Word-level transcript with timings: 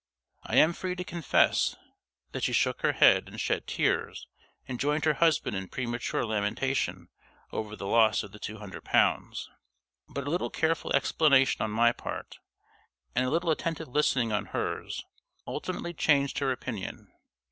I 0.41 0.55
am 0.55 0.73
free 0.73 0.95
to 0.95 1.03
confess 1.03 1.75
that 2.31 2.41
she 2.43 2.53
shook 2.53 2.81
her 2.81 2.93
head, 2.93 3.27
and 3.29 3.39
shed 3.39 3.67
tears, 3.67 4.25
and 4.67 4.79
joined 4.79 5.05
her 5.05 5.13
husband 5.13 5.55
in 5.55 5.67
premature 5.67 6.25
lamentation 6.25 7.09
over 7.51 7.75
the 7.75 7.85
loss 7.85 8.23
of 8.23 8.31
the 8.31 8.39
two 8.39 8.57
hundred 8.57 8.83
pounds. 8.83 9.47
But 10.09 10.25
a 10.25 10.31
little 10.31 10.49
careful 10.49 10.91
explanation 10.95 11.61
on 11.61 11.69
my 11.69 11.91
part, 11.91 12.39
and 13.13 13.27
a 13.27 13.29
little 13.29 13.51
attentive 13.51 13.89
listening 13.89 14.31
on 14.31 14.45
hers, 14.47 15.05
ultimately 15.45 15.93
changed 15.93 16.39
her 16.39 16.51
opinion. 16.51 17.11